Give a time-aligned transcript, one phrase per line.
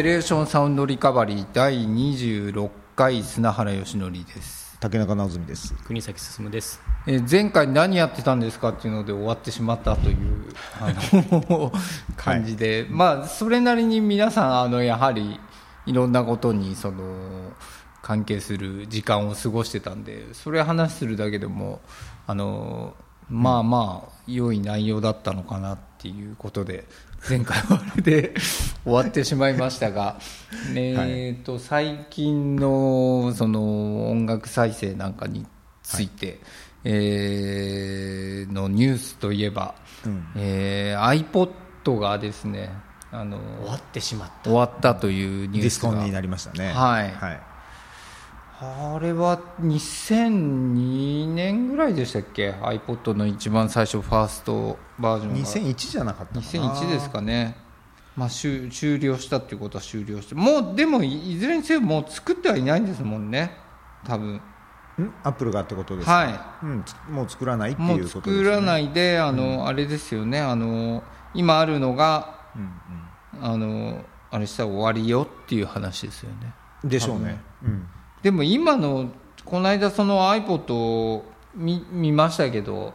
[0.00, 4.78] ペレーションサウンドリカバリー第26回砂原義則です。
[4.80, 5.74] 竹中直澄です。
[5.84, 6.80] 国崎進です。
[7.06, 10.16] えー前回何やってたんですかっていうので終わってしまったという
[10.80, 10.90] あ
[11.30, 11.70] の
[12.16, 15.38] 感じで、まあそれなりに皆さんあのやはり
[15.84, 17.52] いろんなことにその
[18.00, 21.82] 関係する時間を過ごしてたんでそれ話するだけでも
[22.26, 22.94] あの
[23.28, 26.86] まあまあ良い内容だったのかなっていうことで
[27.28, 28.34] 前回はあれで
[28.84, 30.18] 終わってしまいましたが、
[30.74, 35.46] えーと最近のその音楽再生なんかに
[35.82, 36.40] ついて、
[36.84, 39.74] えーのニュースといえば、
[40.04, 40.26] うん。
[40.36, 42.70] えー iPod がですね
[43.12, 44.50] あの終わってしまった。
[44.50, 46.72] 終わったというニュディースがスコンになりましたね。
[46.72, 47.10] はい。
[47.12, 47.40] はい、
[48.62, 55.38] あれは2002年ぐらいでしたっけ？iPod の一番最初ファーストバージョンが。
[55.48, 56.42] 2001じゃなかったかな。
[56.42, 57.56] 2001ですかね、
[58.16, 60.34] まあ、終終了したっていうことは終了して。
[60.34, 63.56] もうでもいいずれにせよもう作ってはいないんですもんね。
[64.04, 64.34] 多分。
[64.34, 64.42] ん？
[65.22, 66.12] アップルがってことですか？
[66.12, 70.38] はうん、つもう作らないってもいううことです、ね、作らないであの、あれですよね。
[70.38, 76.52] あの今あるのがうんあのあれしたら終わりよっていう話ですよね。
[76.84, 77.88] うん、でしょうね、うん、
[78.22, 79.10] でも今の
[79.44, 82.92] この間その iPod を見見ましたけど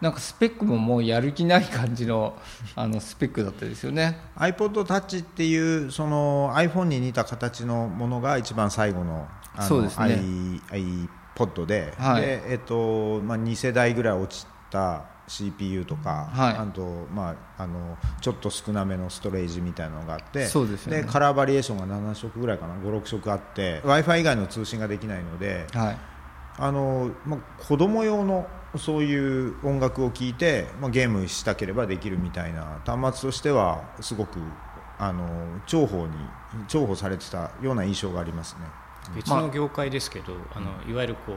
[0.00, 2.36] なんかスペックももうやる気ない感じの
[2.76, 4.18] あのスペックだったですよね。
[4.36, 10.22] iPod Touch っていうその iPhone に似た形のものが一番最後のあのそうですね。
[10.70, 12.22] iPod で,、はい。
[12.22, 16.54] でえっとまあ、2世代ぐらい落ちた CPU とか、はい。
[16.54, 21.04] あと、まあ、あのちょっと少なめのストレージみたいなのがあってそうですよね。
[21.04, 25.98] カラーバリエーションが7色ぐらいかな56色あって w i f i 以外の通信ができないのではい。
[26.58, 34.40] あの、まあ、子供用のそういう音楽を聴いて、まあ、ゲームしたければできるみたいな端末としてはすごく
[34.98, 35.26] あの
[35.66, 36.12] 重宝に
[36.68, 38.60] 重宝されてたような印象がありますね。
[39.14, 41.36] 別の業界ですけど、あのいわゆるこう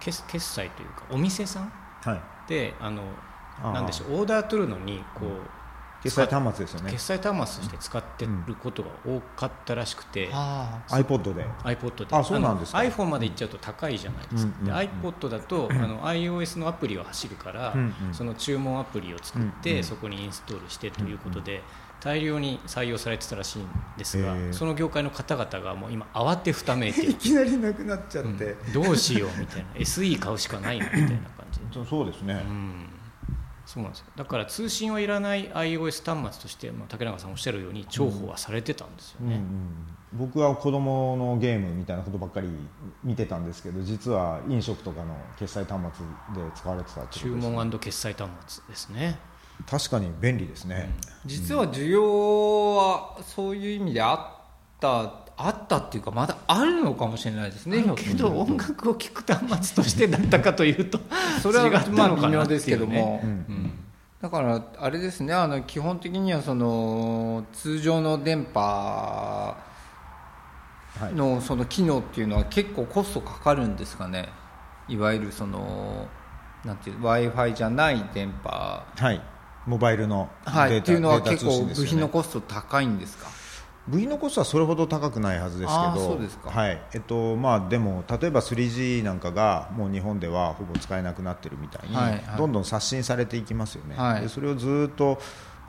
[0.00, 3.02] 決決済というかお店さんはい、であの
[3.62, 5.28] なんでしょうオーダー取るのにこう、
[6.02, 6.90] 決済端末ですよね。
[6.92, 10.82] 決済端末として使ってることが多かったらしくて、あ。
[10.88, 11.44] iPod で。
[11.62, 12.16] iPod で。
[12.16, 12.78] あそうなんですか。
[12.78, 14.88] iPhone まで行っちゃうと高いじゃないですか、うんうんうん。
[14.88, 18.14] で iPod だとあの iOS のアプリは走るから、うんうん。
[18.14, 19.84] その注文アプリを作って、うんうん。
[19.84, 21.62] そこにインストールしてということで、
[22.00, 28.72] 大量に採用されてたらしいんですが、その業界の方々がもう今慌てふためいて いきなりなくなっちゃって、うん。
[28.72, 29.70] どうしようみたいな。
[29.74, 31.20] SE 買うしかないなみたいな感
[31.52, 31.60] じ。
[31.60, 32.89] で、 そうそうですね、うん、
[33.72, 34.06] そうなんですよ。
[34.16, 42.48] だから通信はいらない iOS 端末として、まあ、竹中さんおっしゃるように重宝はされてたんですよね、うんうん僕は子供のゲームみたいなことばっかり
[43.04, 45.80] 見てたんですけど実は飲食とかの決済端
[46.34, 47.54] 末で使われてたってこと注ですね。
[47.54, 49.18] 文決済端末ですね。
[49.68, 50.90] 確かに便利ですね、
[51.26, 57.84] 実は需要はそういう意味であったあったっていうかまだあるのかもしれないですね。
[57.96, 61.00] けど音楽を聴く端末としてだったかというと
[61.42, 63.30] それはまあ微妙ですけども、うん。
[63.30, 63.72] うん。
[64.20, 69.56] だからあれですねあの基本的にはその通常の電波は
[71.10, 71.14] い。
[71.14, 74.28] のその機能っていうのは結構コストかかるんですかね。
[74.88, 76.08] いわゆるその
[76.64, 79.22] なんていう w i f i じゃない電波、はい、
[79.66, 83.28] モバイルのはい、っていうのは結構部品のコスト高いんですか？
[83.90, 86.50] 部品のコストはそれほど高くないはずですけどそうですか。
[86.50, 86.80] はい。
[86.94, 95.20] えっとまあ、でも例えば 3G なんかがもう日本ではほぼ使えなくなってるみたいに、はいはいどんどん刷新されていきますよね、はいでそれをずっと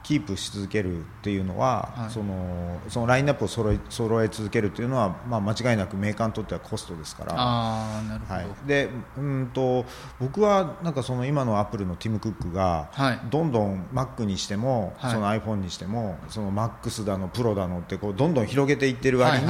[0.03, 2.11] キープし続けるっていうのは、はい。
[2.11, 7.33] そのそのラインナップを揃え揃え続けるっていうのは、まあ、間違いなくメーカーにとってはコストですから。
[7.37, 9.85] ああなるほど、はい、でうんと
[10.19, 13.19] 僕はなんかその今のアップルのティム・クックが、はい。
[13.29, 15.11] どんどん Mac にしても、はい。
[15.13, 19.47] その iPhone にしてもその MAX だのプロだのってこうどんどん広げていってる割に、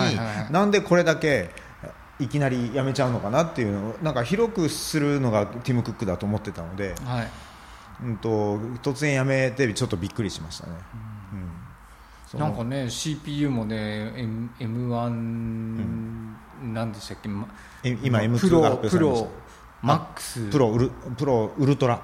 [0.52, 1.50] なんでこれだけ
[2.20, 7.28] いきなりやめちゃうのかなっていうのをなんか広くするのがティム・クックだと思ってたので、はい
[8.04, 10.74] うん、と突然やめてちょっとびっくりしましたね。
[12.34, 12.40] うん。
[12.40, 17.48] なんかね CPU もね M M1 なんでしたっけ、今
[18.20, 19.32] プ M2 ロが発表されましプロ
[19.82, 20.46] マックス。
[20.46, 22.02] たプロウルプロウルトラ。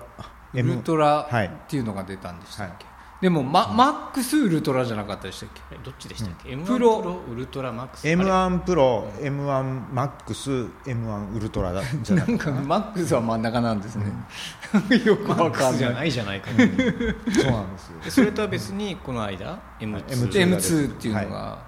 [0.53, 1.47] ウルトラはい。
[1.47, 5.61] っていうのが出たんでしたっけ、はでも、まマックスウルトラじゃなかったでしたっけ？
[5.71, 7.21] えどっちでしたっけ、M1 プロプロ。
[7.31, 10.49] ウルトラマックス？M1 プロ、M1 マックス、
[10.85, 14.05] M1 ウルトラだじゃなないんかマックスは真ん中なんですね、
[15.03, 16.51] よくマわかんないックスじゃないじゃないか。
[16.51, 17.99] なそうなんですよ。
[18.03, 21.65] でそれとは別にこの間？M2 M2 M2 っていうのが、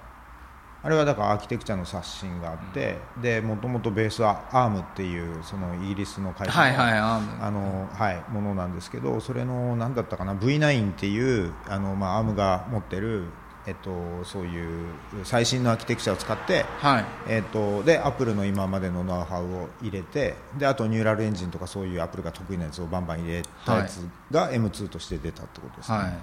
[0.82, 7.44] あれはだからアーキテクチャの刷新があって、でもともとベースは ARM っていうそのイギリスの会社の,、はいはいアーム。
[7.44, 13.24] あのはい、ものなんですけどそれの何だったかな V9 っていうあの、まあ、ARM が持ってる、
[13.66, 14.94] えっと、そういう
[15.24, 17.04] 最新のアーキテクチャを使って、はい。
[17.28, 25.98] えっと、でアップルの今までのノウハウを入れてであとニューラルエンジンとかそういうアップルが得意なやつをバンバン入れたやつが M2 として出たってことですね。
[25.98, 26.06] はい。
[26.06, 26.20] はい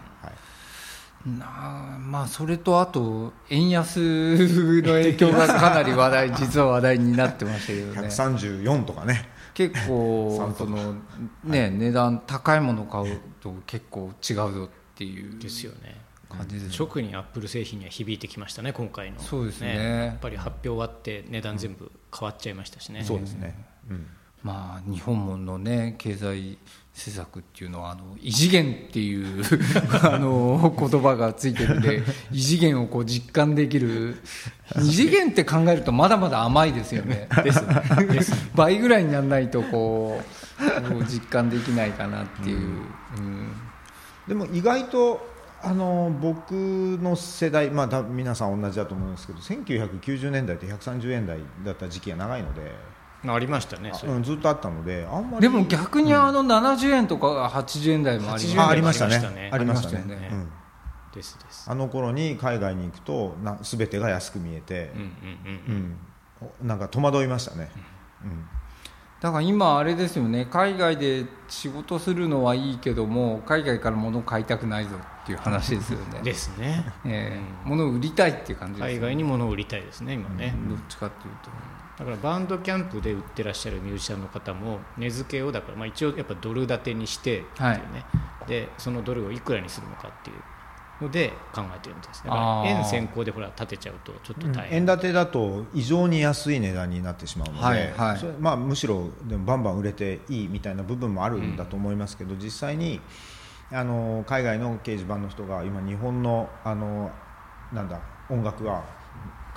[1.26, 1.46] な
[1.96, 3.98] あまあそれとあと円安
[4.82, 8.08] の影響がかなり話題実は話題になってましたけどね。
[8.08, 9.30] 134とかね。
[9.54, 10.96] 結構その
[11.44, 16.00] ね値段高いものを買うと結構違うぞっていうですよね。
[16.30, 19.20] 感じです直にアップル製品には響いてきましたね今回の。
[19.20, 23.56] そうですねやっぱり発表終わって値段全部変わっちゃいましたしね、そうですね、
[23.90, 24.08] うん。
[24.44, 26.58] まあ日本のね経済
[26.98, 29.44] 施策っていうのはあの異次元っていう
[30.02, 32.02] あの言葉がついてるんで
[32.32, 34.18] 異次元をこう実感できる
[34.76, 37.30] 二次元って考えるとまだまだ甘いですよね。
[37.44, 37.52] で
[38.24, 38.34] す。
[38.56, 40.20] 倍ぐらいにならないとこ
[40.60, 42.58] う実感できないかなっていう、
[43.18, 43.52] うん。
[44.28, 45.22] でも意外と
[45.62, 52.72] あの僕の世代、まあ、皆さん同じだと思うんですけど1990年代って130円台だった時期が長いので、
[53.26, 59.16] ありましたねうん、ずっとあったのであんまりでも逆にあの70円とか80円台もあり80あまありましたね。
[59.16, 59.50] ありましたね。
[59.52, 59.96] ありましたね。
[59.98, 60.30] ありましたよね。
[60.32, 60.52] うん。
[61.14, 61.70] ですです。
[61.70, 65.10] あの頃に海外に行くとな全てが安く見えてうん、うん
[65.70, 65.98] うん
[66.62, 66.68] うん。
[66.68, 67.70] なんか戸惑いましたね、
[68.24, 68.46] うん。
[69.20, 70.46] だから今あれですよね。
[70.46, 74.92] 海外で仕事するのはいいけども海外から物を買いたくないぞ
[75.24, 76.22] っていう話ですよね。
[76.22, 76.86] ですね。
[77.06, 77.68] ええ。
[77.68, 81.50] 物を売りたいっていう感じです海外に物を売りたいですね今ね、どっちかっていうと
[81.98, 88.06] だからバンドキャンプで売ってらっしゃるミュージシャンの方も値付けをだからまあ一応やっぱドル建てにしてっていうね、
[88.48, 90.36] でそのドルをいくらにするのかっていう
[91.04, 92.32] ので考えてるみたいですね。
[92.66, 98.24] 円先行でほら建てちゃうとちょっと大変、円建てだと異常に安い値段になってしまうので、はいはい。
[98.40, 103.02] まあ、むしろでもバンバン売れていいみたいな部分もあるんだと思いますけど、実際に
[103.72, 107.12] あの海外の掲示板の人が今日本のあの
[107.74, 108.84] なんだ音楽は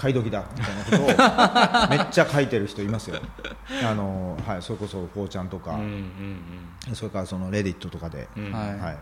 [0.01, 3.21] 買い時だみたいなことをめっちゃ書いてる人いますよ。
[3.87, 8.53] あの、はい、それこそこうちゃんとか、うんうんそれからそのレディットとかで、うんうん。
[8.55, 8.79] はい。
[8.79, 8.99] はい、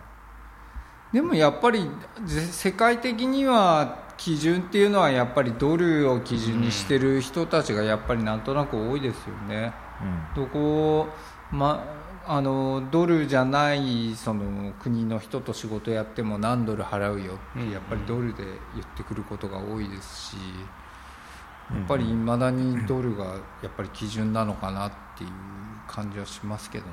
[1.13, 1.89] でもやっぱり
[2.25, 9.73] ぜ世界的には基準っていうのはやっぱりドルを基準にしてる人たちがやっぱりなんとなく多いですよね。
[10.35, 11.07] どこ
[11.53, 11.85] ま
[12.27, 18.43] あのドルじゃないその国の人と仕事やっても何ドル払うよってやっぱりドルで
[18.75, 20.37] 言ってくることが多いですし。
[20.37, 20.88] や
[21.75, 23.25] っぱりいまだにドルが
[23.63, 25.31] やっぱり基準なのかなっていう
[25.87, 26.91] 感じはしますけどね。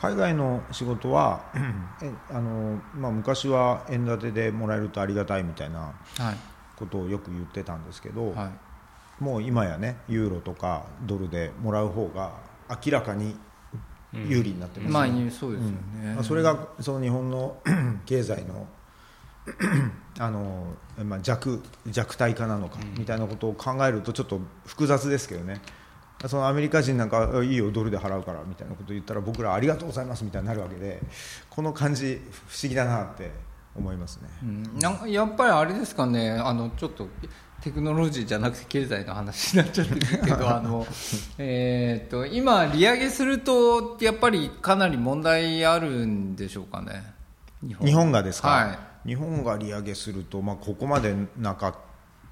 [0.00, 1.44] 海外の仕事は
[2.02, 5.80] えあの、まあ、昔は円建てでもらえるとありがたいみたいな
[6.18, 6.36] はい。
[6.76, 9.22] ことをよく言ってたんですけど、はい。
[9.22, 12.32] もう今やねユーロとかドルでもらう方が
[12.84, 13.36] 明らかに
[14.12, 16.14] 有利になってますまあね、そうですよね。
[16.16, 17.56] まあそれがその日本の
[18.06, 18.66] 経済の
[20.18, 20.74] あの、
[21.04, 25.60] まあ、弱弱体化なのかみたいなことを考えるとちょっと複雑ですけどね。
[26.26, 31.02] そのアメリカ人なんかいいよドルで払うからみたいなことを言ったら僕らありがとうございますみたいになるわけで
[31.50, 33.30] この感じ不思議だなって
[33.76, 34.28] 思いますね。
[34.42, 34.78] うん。
[34.78, 37.08] なんかやっぱりあれですかねあのちょっと
[37.60, 40.86] テクノロジーじゃなくて経済の話になっちゃってるけど あの、
[41.38, 47.02] えーっと今利上げするとやっぱりかなり問題あるんでしょうかね
[47.62, 51.78] 日日本がですか、はい日本が利上げすると、まあ、ここまでなか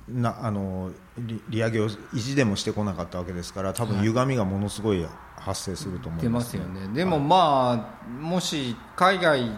[0.09, 6.89] なあの利利上げを意地でもしてこなかったわけですから多分歪みがものすごい発生すると思いま、出ますすよね。
[6.95, 9.51] でもまあもし海外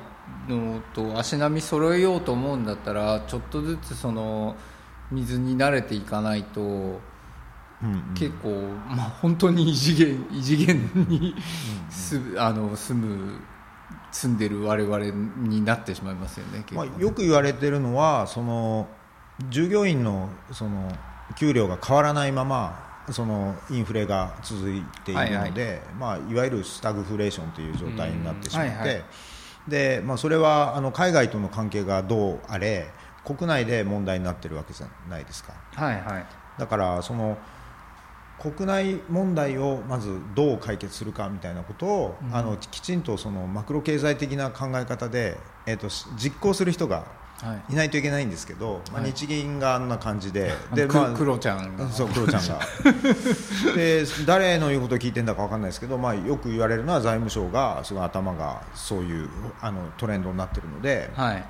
[0.49, 4.57] のと足並み揃えようと思うんだったらちょっとずつその
[5.11, 7.01] 水に慣れていかないとうん
[7.83, 8.15] うん。
[8.15, 8.51] 結構、
[8.89, 10.79] まあ、本当に異次元異次元
[11.09, 11.35] に
[11.91, 13.41] すあの住む
[14.15, 14.99] 住んでる我々
[15.49, 18.89] になってしまいますよね結構まあ、よく言われてるのはその
[19.51, 20.89] 従業員のその
[21.37, 25.51] 給料が変わらないままそのインフレが続いているので、はいはい。
[25.51, 29.05] いまあ、いわゆるスタグフレーションという状態になってしまって、うんはいはい
[29.69, 32.87] でまあ、それはあの海外との関係がどうあれ
[33.25, 35.55] 国内で問題になってるわけじゃないですか。
[35.75, 36.27] はいはい。
[36.59, 37.39] だからその
[38.53, 47.07] 国内問題をまずどう解決するかみたいなことを、あのきちんとそのマクロ経済的な考え方で、えー、とし実行する人が
[47.43, 47.73] はい。
[47.73, 49.13] いないといけないんですけど、まあ、はい。
[49.13, 51.89] 日銀があんな感じで、でくまあクロちゃんが。
[51.89, 52.61] そうクロちゃんが。
[53.75, 59.29] で誰の言うことを聞いてるんだか分かんないですけど、まあ、よく言われるのは財務省がすごい頭がそういう
[59.61, 61.45] あのトレンドになってるのではい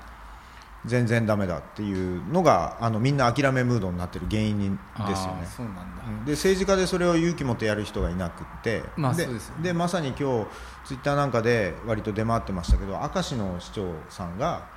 [0.87, 4.77] 全然ダメだっていうのがあのみんな諦めムードになってる原因にで
[5.17, 5.47] すよね。
[5.57, 9.35] そうなんだ、で政治家でそれを勇気持ってやる人がいなくって、まあでね。
[9.63, 10.47] でまさに今日
[10.85, 14.69] ツイッターなんかで割と出回ってましたけど明石の市長さんが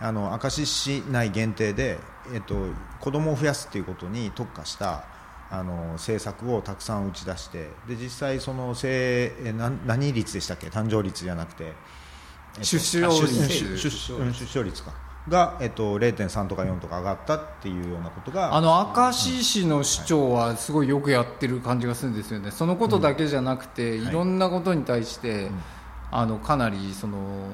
[0.00, 1.98] あの明石市内限定で、
[2.34, 2.56] えっと、
[2.98, 5.04] 子供を増やすっていうことに特化した
[5.50, 9.30] あの政策をたくさん打ち出してで実際その生
[9.86, 10.68] 何率でしたっけ？
[10.68, 11.72] 誕生率じゃなくて、えっ
[12.60, 13.78] と、出生率。
[13.78, 24.10] 出生率かが、えっと、0.3とか4とか上がったっていうようなことがあの明石市の市長はすごいよくやってる感じがするんですよね、そのことだけじゃなくて、うん、い。
[24.10, 25.50] ろんなことに対して、はい、
[26.12, 27.52] あのかなりその。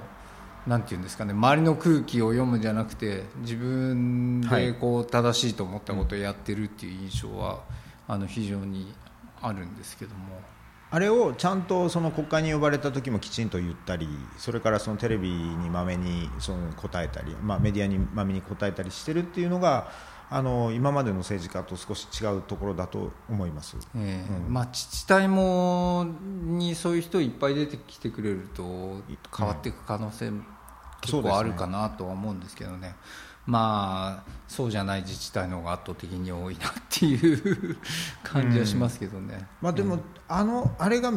[0.67, 7.61] なんていうんですかね周りの空気を読むんじゃなくて自分でこう正しいと思ったことをやってるっていう印象は、
[8.07, 8.93] あの非常に
[9.41, 10.41] あるんですけども。
[10.91, 19.91] あれをちゃんとその国会に呼ばれた時もきちんと言ったりそれからそのテレビにまめにその答えたり、まあ、メディアにまめに答えたりしてるっていうのが
[20.31, 26.07] あの今までの政治家と少し違うところだと思います、えーうん、まあ、自治体も
[26.45, 29.03] にそういう人いっぱい出てきてくれると
[29.35, 30.33] 変わっていく可能性
[31.01, 32.97] 結構あるかなとは思うんですけどね。
[33.49, 37.79] まあそうじゃない自治体の方が圧倒的に多いなっていう
[38.23, 41.11] 感じはしますけどね、うん、まあ、でも、うん、あのあれが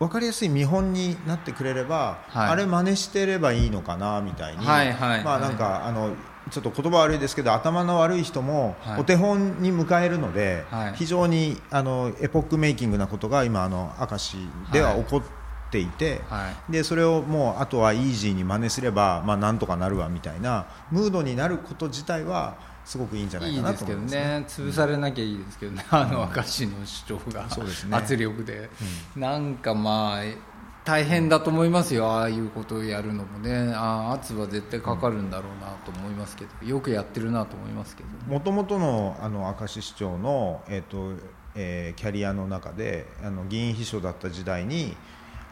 [0.00, 6.16] 分かりやすい見本になってくれれば、はい、あれ真似してればいいのかなみたいに、はいはい、まあなんか、はい、あの
[6.50, 10.64] ちょっと言葉悪いですけど頭の悪い人もお手本に迎えるので、
[10.94, 14.36] 非常にあのエポックメイキングなことが今あの明石
[14.72, 24.70] では起こってていて、はい、でそれをもうあとはイージーに真似すれば、まあ、なんとかなるわみたいなムードになること自体はすごくいいんじゃないかなと思います、ね、いいですけどね。
[24.70, 28.70] 潰されなきゃいいですけどね、うん、あの明石の主張が、そうですね、圧力で、
[29.16, 41.20] うん、なんかまあ大変だと思いますよ、ああいうことをやるのもね、あ圧は絶対かかるんだろうなと思いますけど、よくやってるなと思いますけどもともとのあの明石市長の、えーと
[41.56, 44.96] えー、キャリアの中であの議員秘書だった時代に、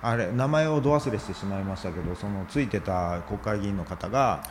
[0.05, 4.43] あれ名前をど忘れしてしまいましたけどそのついてた国会議員の方が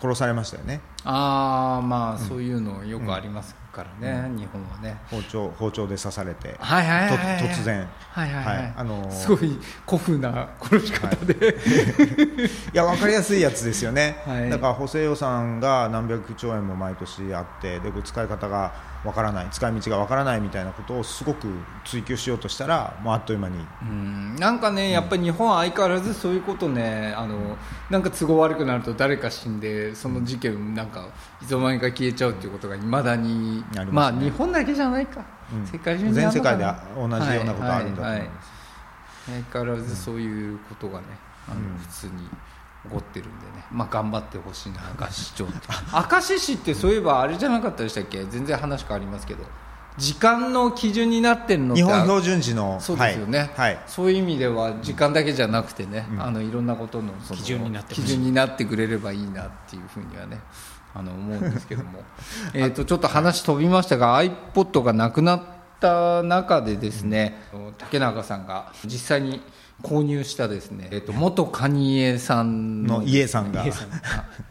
[0.00, 4.96] 殺されましたよね、ああまあ、そういうのよくありますからね、日本はね。
[5.10, 7.88] 包丁包丁で刺されて、はいはいはい、突然。
[8.10, 18.72] はいはい、はい、あのー、すごい古風な殺し方で、はい、いや分かりやすいやつですよね、はい、だから補正予算が何百兆円も毎年あってで使い方が
[19.08, 21.48] わからない使い道がわからないみたいなことをすごく
[21.86, 23.56] 追求しようとしたらもうあっという間に。
[23.82, 24.36] うん。
[24.36, 27.56] なんかね、やっぱり日本は相変わらずそういうことねあの
[27.88, 31.08] なんか都合悪くなると誰か死んでその事件なんか
[31.40, 38.30] いつの間にか消えちゃうっていうことがいまだに、まね、まあ日本だけじゃないか、うん、世界中に全世界で同じようなことあるんだと思います、はいはいはい、
[39.26, 41.06] 相変わらずそういうことがね、
[41.48, 42.28] あの普通に。
[42.88, 45.46] 起こってるんでね、まあ、頑張ってほしいな明石市長
[45.92, 48.24] 明石市ってそういえばあれじゃなかったでしたっけ？
[48.24, 49.44] 全然話変わりますけど。
[49.98, 60.40] 時間の基準になってるの日本標準時のそうですよね、はい、そういう意味では時間だけじゃなくてね、うん、あのいろんなことの基準になって基準になってくれればいいなっていうふうにはね
[60.94, 62.02] あの思うんですけども。
[62.54, 65.42] えとちょっと話飛びましたが iPod がなくなっ
[65.80, 69.42] た中でですね、うん、竹中さんが実際に
[69.82, 73.64] 購入したですね、えっと、元カニエさんの家さんが。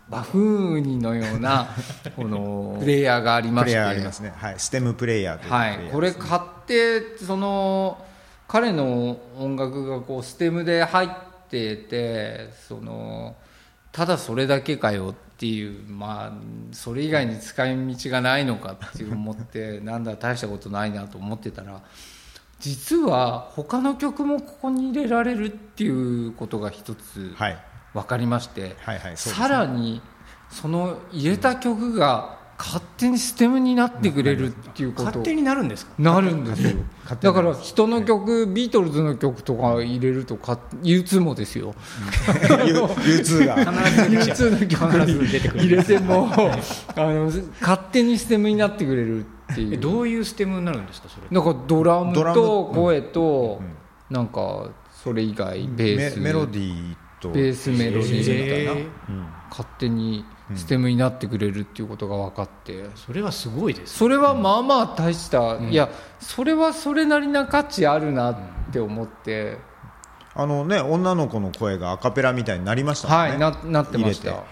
[0.10, 1.68] バフーニのような
[2.16, 4.24] このプレイヤーがありまして。
[4.24, 8.06] ね、はい、ステムプレイヤーという、ね、はい、これ買ってその
[8.48, 11.10] 彼の音楽がこうステムで入っ
[11.50, 13.36] ててその
[13.92, 16.34] ただそれだけかよっていうまあ
[16.72, 21.82] それ以外に使い道がないのかって思ってなんだ大したことないなと思ってたら
[22.60, 27.36] 実は他の曲もここに入れられるっていうことが一つ
[27.94, 30.02] 分かりまして、はいはいはい、さらに
[30.50, 35.92] その入れた曲が勝手にステムになってくれるっていうこと勝手になるんですか？
[36.00, 36.72] なるんですよ。
[37.22, 41.76] だから人の曲、ビートルズの曲とか入れるとか U2 もですよ。
[42.26, 43.58] U2 が。
[43.58, 45.28] 必ず U2 の曲に
[45.64, 46.30] 入れても
[46.96, 49.78] あの勝手にステムになってくれるっていう。
[49.78, 56.20] どういうステムになるんですかそれなんかドラムと声と、うん、なんかそれ以外ベース。
[56.20, 57.30] メロディーと。
[57.30, 58.76] ベースメロディーみたいな、う
[59.12, 60.26] ん、勝手に
[60.56, 65.90] ステムになってくれるっていうことが分かって、うん、それはすごいです、ね、それはまあまあ大した、いや
[66.20, 68.38] それはそれなりな価値あるなっ
[68.72, 69.58] て思って。
[70.40, 73.16] あのね、女の子の声がアカペラみたいになりましたね。
[73.16, 74.44] はい、ななってました。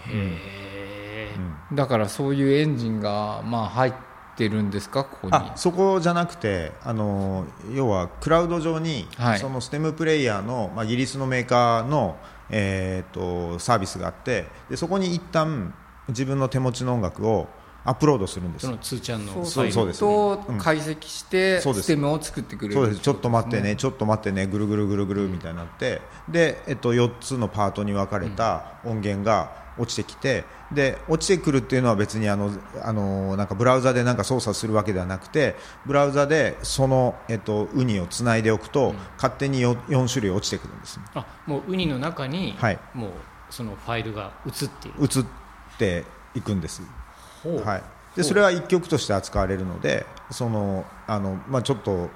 [1.72, 3.92] だからそういうエンジンがまあ入っ
[4.36, 5.04] てるんですか？
[5.04, 5.32] ここに。
[5.34, 12.16] あそこじゃなくてあの要はクラウド上に、はい、そのステムプレイヤーの、まあ、イギリスのメーカーの、
[12.50, 15.74] えーと、サービスがあってでそこに一旦
[16.08, 17.48] 自分の手持ちの音楽を
[17.84, 18.66] アップロードするんです。
[18.66, 23.00] その通ちゃんのそうそうですと解析して、うん、ステムを作ってくれるそうです。
[23.00, 32.50] ちょっと待ってねちょっと待ってねぐるぐるぐるぐるみたいになってで、えっと、4つのパートに分かれた音源が、落ちてきてで落ちてくるっていうのは別にあの
[32.82, 35.54] あのなんかブラウザでなんか操作するわけではなくて
[35.84, 42.78] ブラウザでその、えっと、ウニをつないでおくと、勝手に 4, 4種類落ちてくるんです、あもうウニの中に、はい。
[42.94, 43.10] もう
[43.50, 45.00] そのファイルが映っている。
[45.00, 45.24] 移っ
[45.78, 46.04] て
[46.34, 46.82] いくんです、
[47.42, 47.64] ほう。
[47.64, 47.82] はい、
[48.16, 52.10] でそれは一曲として扱われるのでそのあの、まあ、ちょっと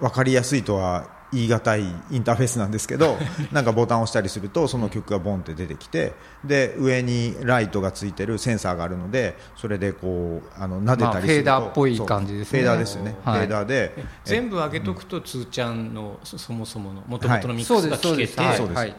[0.00, 3.18] 分かりやすいとは言い難いインターフェースなんですけど
[3.52, 12.60] なんかボタンを押したりするとその曲がボンって出てきてで上にライトがついてるセンサーがあるのでそれでこうあの撫でたりすると、まあフェーダーっぽい感じですね。
[12.60, 13.38] フェーダーですよね、はい。
[13.40, 18.52] フェーダーでえ全部上げとくと、つーちゃんのそそもそものもともとのミックスがそうですそう聞けて、です。
[18.52, 18.78] はいそうです。
[18.78, 18.96] はい。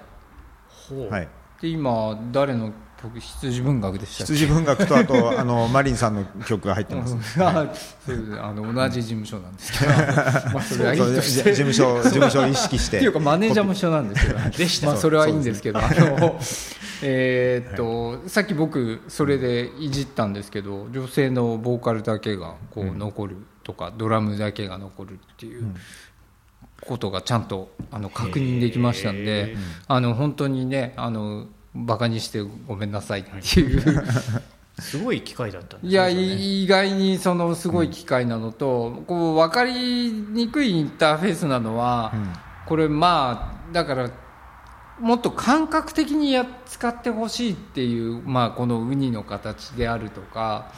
[0.89, 1.09] ほう。
[1.09, 1.27] はい、
[1.61, 2.71] で今誰の
[3.01, 7.73] 曲羊文学でした羊文学とあとあのマリンさんの曲が入ってます、あ
[8.05, 9.91] そうですあの同じ事務所なんですけど、
[10.53, 11.51] まあそれはいいとして。
[11.51, 12.97] 事務所事務所を意識して。
[12.97, 14.87] っていうかマネージャーも一緒なんですけどでした。
[14.87, 15.79] まあ、それはいいんですけど。
[15.79, 16.39] あの
[17.01, 25.73] えーっと、さっき僕それでいじったんですけど女性のボーカルだけがこう残るとか、ドラムだけが残るっていう
[26.81, 29.55] ことがちゃんとあの確認できましたんで、
[29.87, 31.47] あの本当にねあの
[31.85, 33.83] バカにしてごめんなさいっていう。
[34.79, 42.13] すごい機会だったんですねいや意外にそのすごい機械なのと、こう分かりにくいインターフェースなのは、
[42.65, 44.09] これまあだから
[44.99, 50.71] もっと感覚的にや使ってほしいっていう、まあ、このウニの形であるとか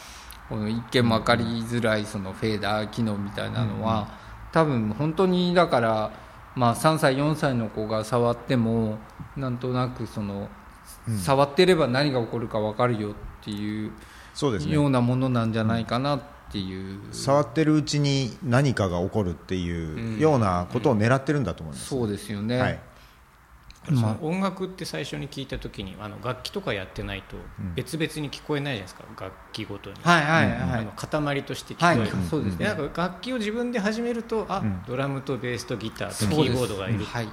[0.50, 4.10] この一見分かりづらいそのフェーダー機能みたいなのは、
[4.52, 6.12] 多分本当にだから、
[6.56, 9.00] まあ、3歳4歳の子が触っても
[9.38, 10.50] なんとなくその、
[11.24, 13.92] 触ってれば何が起こるか分かるよっていう
[14.34, 14.74] そうですね。
[14.74, 16.22] ようなものなんじゃないかなっ
[16.52, 22.80] ていう、触ってるうちに何かが起こるっていうようなことを狙ってるんだと思います、そうですよね、はい。
[23.86, 27.36] その音楽って最初に聞いた時にあの楽器とかやってないと
[27.76, 32.28] 別々に聞こえないじゃないですか楽器ごとに、はいはいはい、あの塊として聞こえる、はい。
[32.30, 32.72] そうですね。
[32.72, 37.28] んか楽器を自分で始めるとあ、ドラムとベースとギターとキーボードがいるって、はい。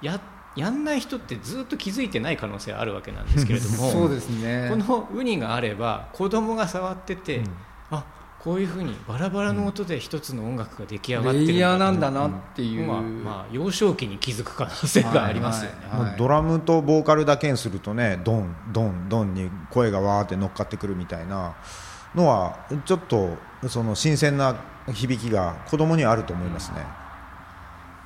[0.00, 0.20] や
[0.56, 4.68] やんない人ってずっと気づいてない可能性あるわけなんですけれども そうですね。
[4.68, 7.42] このウニがあれば子供が触ってて、
[7.90, 8.04] あ
[8.40, 15.76] こういうふうにバラバラの音で一つの音楽が出来上がってるレイヤーなんだだなっていう、まあ、まあ幼少期に気づく可能性がありますよね。
[15.90, 21.54] はいもうドラムとボーカルだけにするとねドンドンドンに声がわーって乗っかってくるみたいな
[22.14, 23.36] のはちょっと
[23.68, 24.56] その新鮮な
[24.92, 26.78] 響きが子供にはあると思いますね、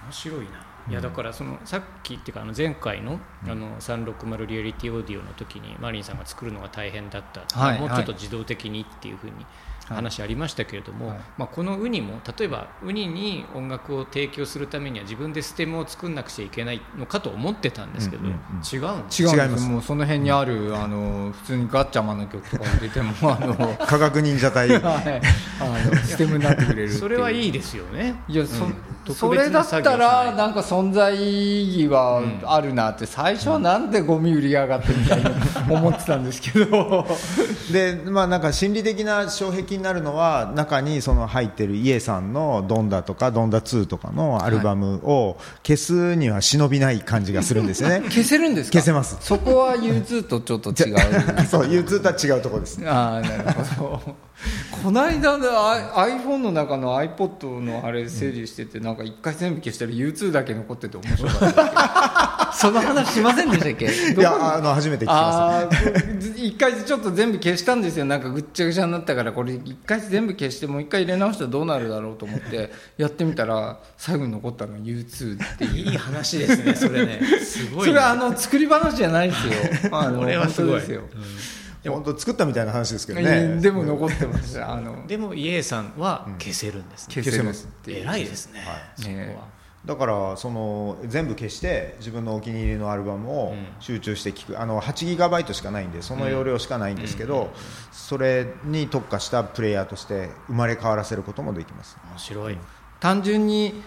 [0.04, 0.63] 面白いな。
[0.88, 9.46] いやだからそのさっきっていうかあの前回のあの360リアリティオーディオの時にマリンさんが作るのが大変だった、はいもうちょっと自動的にっていうふうに
[9.86, 19.68] 話ありましたけれども、まあ、このウニも例えばウニに音楽を提供するためには自分でステムを作んなくちゃいけないのかと思ってたんですけど、うんうん違うんです違うん違います。
[19.68, 24.74] もうその辺にある、あの普通にガッチャマンの曲とか入れても あの、はい、科学忍者隊。
[24.74, 28.14] あのステムになってくれるそれはいいですよね。
[28.28, 28.74] いやそ,、うん
[29.12, 35.26] それだったらなんか存在意義はあるなって最初はなんでゴミ売りやがってみたいに
[35.68, 37.06] 思ってたんですけど。
[37.72, 45.36] でまあなんか心理的な障壁になるのは中にその入ってるイエさんの「ドンダ」とか「ドンダ2」とかのアルバムを
[45.66, 48.02] 消すには忍びない感じがするんですよね。
[48.10, 48.78] 消せるんですか？
[48.78, 49.16] 消せます。
[49.20, 50.96] そこは U2 とちょっと違う。
[51.50, 52.78] そう U2 とは違うところです。
[52.78, 53.44] ねああなる
[53.78, 54.14] ほど
[54.82, 61.62] この間の iPhone の中の iPod のあれ整理してて、なんか一回全部消したら U2 だけ残ってて面白かったですけ？
[61.62, 63.86] どその話しませんでしたっけ？
[63.86, 68.04] いやあの初めて聞きまああー一回ちょっと全部消したんですよ。
[68.04, 75.74] なんかぐっちゃぐちゃになったからこれ一回全部消してもう一回入れ直したらどうなるだろうと思ってやってみたら最後に残ったのが U2 っていう。
[75.90, 77.20] いい話ですね、それね。
[77.40, 77.92] すごい、ね。
[77.92, 79.52] それはあの作り話じゃないですよ。
[79.92, 80.80] あのこれはすごい。
[80.80, 81.02] ですよ、
[81.84, 87.14] す本当作ったみたいな話ですけどえねーでも残ってましたあのでも、イエさんは消せるんですね。
[87.14, 87.68] 消せます。
[87.86, 88.60] 偉いですね。
[88.96, 89.54] そこねは。
[89.84, 93.66] だからその全部消して自分のお気に入りのアルバムをうん。
[93.80, 96.96] 集中して聴く、あの8ギガバイトしかないんでその容量しかないん。
[96.96, 97.52] ですけど、
[97.92, 101.98] それに特化したプレイヤーとして生まれ変わらせることもできます。
[102.10, 102.58] 面白い。
[103.00, 103.82] 単純に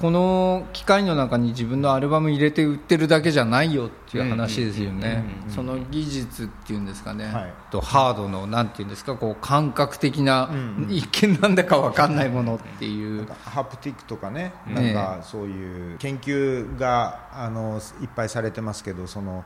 [0.00, 5.24] この機械の中に自分のアルバム入れて売ってるだけじゃないよっていう話ですよね。
[5.44, 7.52] うんその技術っていうんですかね、はい。
[7.70, 19.44] とハードのなんていうんですかこう感覚的な、うん一見なんだか分かんないものっていう、ハプティックとかね、ねなんかそういう研究があのいっぱいされてますけどその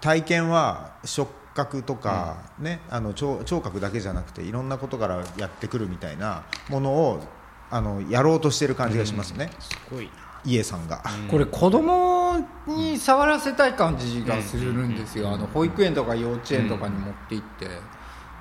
[0.00, 7.22] 体験は触覚とか、ねあの聴聴覚だけじゃなくていろんなことからやってくるみたいなものを
[7.70, 10.10] あのやろうとしてる感じがしますね、すごいな。
[10.44, 11.02] イエさんが。
[11.28, 17.68] これ子供供に触らせたい感じがするんですよ、あの保育園とか幼稚園とかに持って行って、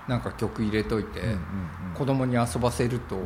[0.08, 1.22] なんか曲入れといて、
[1.96, 3.18] 子供に遊ばせると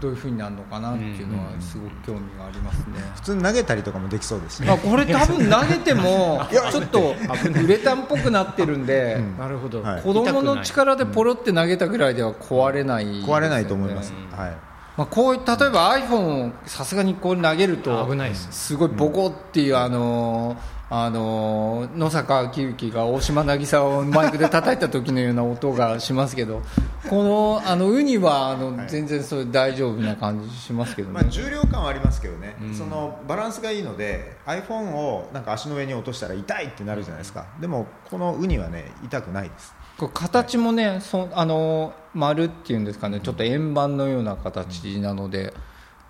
[0.00, 2.84] どういうふうになるのかなっていうのはすごく興味がありますね、
[3.16, 7.14] 普通に投げたりとかもできそうですね、まあ、これ多分投げても ちょっと
[7.62, 9.82] ウレタンっぽくなってるんで、なるほど。
[9.82, 18.48] 子供の力でポロって投げたぐらいでは壊れない、ね、壊れないと思います、はいまあ、こう例えば iPhone をさすがにこう投げると危ないです。
[18.52, 20.56] すごいボコっていう、あの
[20.90, 26.62] あの野坂昭之が大島渚をマイクで叩いた時のような音がしますけど
[27.10, 37.46] このあのウニはあの、全然それ大丈夫な感じしますけど、ね、まあ、重量感はありますけどね、うん、そのバランスがいいので iPhone をなんか足の上に落としたら痛いってなるじゃないですか。
[37.60, 45.54] でもこのウニはね痛くないです形もね、そあの丸っていうんですかねちょっと円盤のような形なので、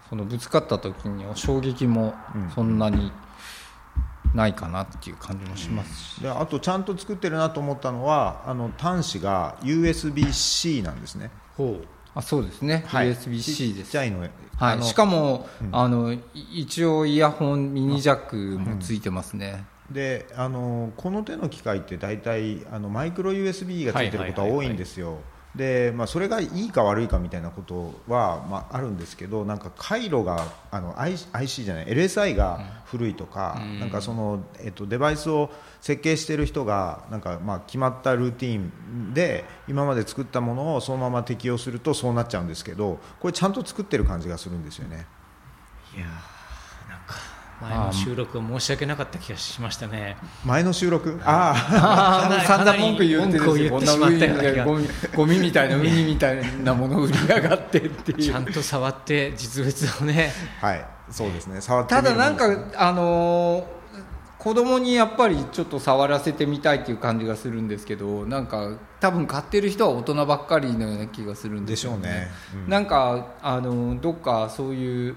[0.08, 2.14] そのぶつかった時に衝撃も
[2.54, 3.12] そんなに
[4.34, 11.30] ないかなっていう感じもしますし、であとちゃんと作ってるなと思ったのはあの端子が USB-C なんですね。
[11.56, 11.86] ほう。
[12.16, 13.92] あそうですね、はい、USB-C です。
[14.04, 14.26] いの。
[14.56, 25.18] はい、しかも、うん、あの一応イヤホンミニジャックもついてますね、であのこの手の機械って大体あのマイクロ USB がついてることは多いんですよ。
[25.54, 45.06] でまあ、それがいいか悪いかみたいなことは、まあ、あるんですけどなんか回路があの IC じゃない LSI が古いとかうん、なんかそのえっと、デバイスを設計している人がなんか、まあ、決まったルーティンで今まで作ったものをそのまま適用するとそうなっちゃうんですけどこれちゃんと作ってる感じがするんですよね。
[45.96, 46.06] いや
[47.64, 50.18] 前の収録は申し訳なかった気がしましたね。
[50.44, 51.18] 前の収録？
[51.24, 51.54] あ
[52.36, 58.18] あ散々文句言ってるんですよゴミゴミみたいなウニみたいなもの売り上がってっていう。
[58.22, 60.30] ちゃんと触って実物をね。
[60.60, 60.84] はい。
[61.10, 61.60] そうですね。
[61.60, 62.46] 触ってただなんか
[62.76, 63.84] あのー
[64.44, 72.02] 子供にやっぱりちょっと触らせてみたいっていう感じがするんですけどなんか多分買ってる人は大人ばっかりのような気がするんですよね。
[72.02, 75.16] でしょうね、うん、なんかあのどっかそういう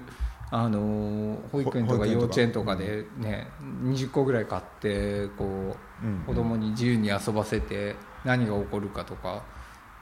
[0.50, 9.42] あの保育園とか幼稚園とかでね、うん、20個ぐらい買ってこう、うん、子供に自由に遊ばせて何が起こるかとか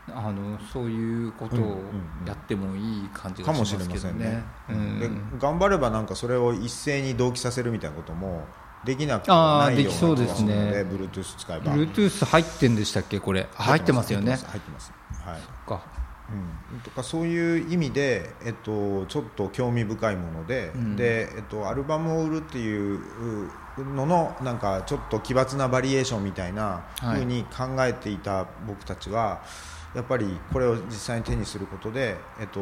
[0.08, 1.80] あのそういうことを
[2.24, 8.44] やってもいい感じがしますけどね,、で頑張ればなんかそれを一斉に同期させるみたいなことも
[8.84, 11.74] できなくないような気がするので Bluetooth 使えば。
[11.74, 13.18] Bluetooth 入ってんでしたっけ？
[13.18, 13.48] これ。
[13.54, 14.36] 入ってますよね。
[14.36, 14.92] 入ってます。
[15.24, 15.40] はい。
[15.40, 15.95] そっか
[16.72, 23.00] うん、とかそういう意味で、えっと、ちょっと興味深いものでうん、でえっと、アルバムを売るっていう
[23.78, 29.42] ののなんかちょっと奇抜なバリエーションみたいなふうに考えていた僕たちは、
[29.94, 32.60] やっぱりこれを実際に手にすることで、えっと、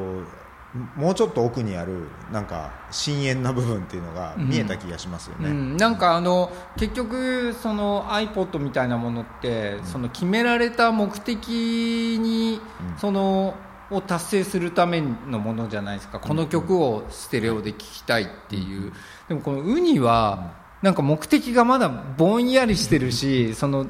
[0.97, 5.57] もうちょっと奥にあるなんか深淵な部分っていうのが見えた気がしますよね、うん。
[5.57, 12.61] うん、なんかあの結局その iPod みたいなものって、その決められた目的に
[12.99, 13.55] その、
[13.91, 16.19] を達成するためのものじゃないですか。
[16.19, 18.93] この曲をステレオで聴きたいっていう、
[19.29, 23.87] でもこのウニはなんか目的がまだぼんやりしてるしその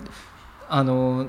[0.68, 1.28] あの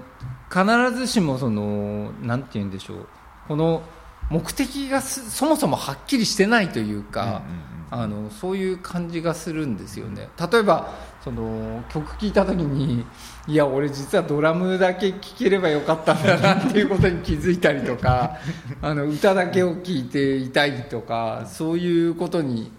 [0.49, 3.07] 必ずしもそのなんて言うんでしょう。
[3.47, 3.83] この
[4.29, 7.43] 目的がそもそもはっきりしてないというか、
[7.91, 10.29] あのそういう感じがするんですよね。
[10.51, 13.05] 例えばその曲聴いた時に
[13.47, 18.37] いや俺実はドラムだけ聴ければよかったんだなっていうことに気づいたりとか
[18.81, 22.71] あの歌だけを聴いていたいとかそういうことに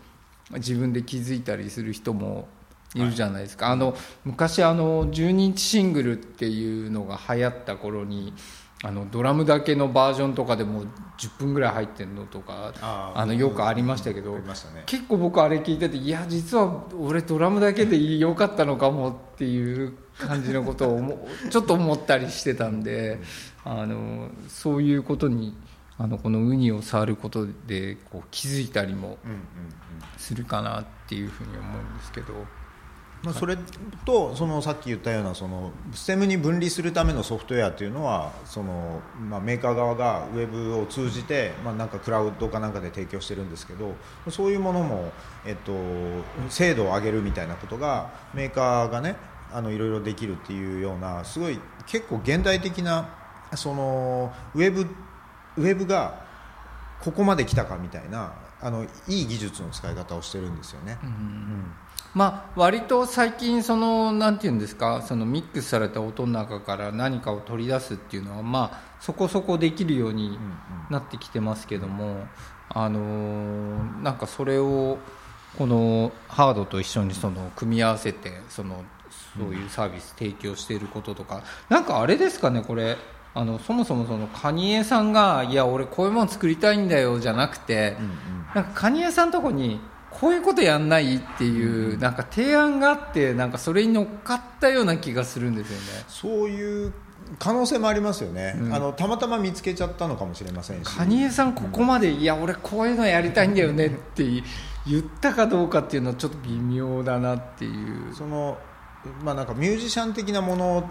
[0.52, 2.46] 自分で気づいたりする人も
[2.94, 8.32] いるじゃないですか、はい、あの昔あの12インチシングルっていうのが流行った頃に
[8.82, 10.84] あのドラムだけのバージョンとかでも
[11.16, 12.74] 10分ぐらい入ってるのとか
[13.14, 14.42] あのよくありましたけど、ね、
[14.84, 23.20] 結構僕あれ聞いてていや実は俺ドラムだけでよかったのかもっていう感じのことを ちょっと思ったりしてたんで
[23.64, 25.56] あのそういうことに
[25.98, 29.16] あのこのウニを触ることでこう気づいたりも
[30.18, 32.34] するかなっていうふうに思うんですけど。
[33.22, 33.56] まあ、それ
[34.04, 43.94] とそのさっき言ったようなそのステムに分離するためのソフトウェアというのはその、まあ、メーカー側がウェブを通じて、まあ、なんかクラウドかなんかで提供してるんですけど
[44.30, 45.12] そういうものも、
[45.44, 45.72] えっと、
[46.50, 49.16] 精度を上げるみたいなことがメーカーがね
[49.52, 53.08] あのいろいろできるっていうようなすごい結構現代的な
[53.54, 54.86] そのウェブ
[55.56, 56.26] ウェブが
[57.00, 60.98] ここまで来たかみたいなあのいい技術の使い方をしてるんですよね。
[61.02, 61.72] うん、うん
[62.16, 70.38] まあ、割と最近そのなんていうんですかそのミックスされた音の中から何かを取り出すっていうのはまあそこそこできるように
[70.88, 72.26] なってきてますけども、
[72.70, 74.96] あのなんかそれを
[75.58, 78.82] このハードと一緒にその組み合わせてその
[79.38, 82.96] そういうサービス提供していることとか、なんかあれですかねこれ
[83.34, 87.98] あのそもそもそのカニエさんがいや俺こういうもの作りたいんだよじゃなくて、
[88.54, 96.04] なんかカニエさんのとこにこういうことやんないっていう、なんか提案があってなんかそれに乗っかったような気がするんですよね。
[96.08, 96.92] そういう
[97.38, 100.96] 可能性もありますよね、うん、あのたまたま見つけちゃったのかもしれませんし。
[100.96, 104.24] カニエさんここまで、うん、いや俺こういうのやりたいんだよねって
[104.86, 108.14] 言ったかどうかっていうのはちょっと微妙だなっていう。
[108.14, 108.58] その
[109.22, 110.88] まあなんかミュージシャン的なもの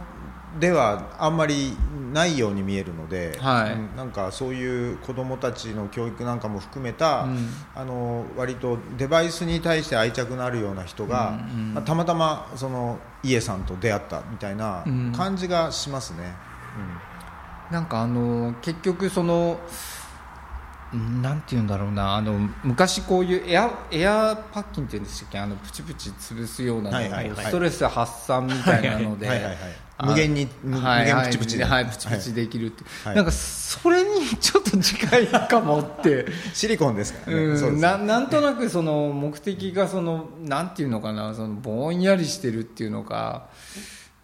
[0.60, 1.76] ではあんまり
[2.14, 16.34] ないように見えるので、はい、なんかそういう子どもたちの教育なんかも含めた、うん、あの割とデバイスに対して愛着のあるような人が、うんうん、まあ、たまたまその家さんと出会ったみたいな感じがしますね。
[17.70, 19.60] うん、なんかあの結局その
[20.94, 22.16] なんて言うんだろうな。
[22.16, 25.40] あの昔こういうエアエアパッキンっていうんでしたっけ？
[25.40, 29.28] あのプチプチ潰すような、はいはいはい、ストレス発散みたいなので
[30.04, 36.26] 無限に無限プチプチで、はい、プチプチできるって、はい、なんかそれにちょっと近いかもって。
[36.54, 43.48] シリコンですからね、うん、ななんとなくその目的がそのなんていうのかなそのぼんやりしてるっていうのか。